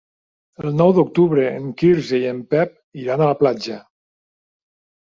[0.63, 3.81] El nou d'octubre en Quirze i en Pep iran a la platja.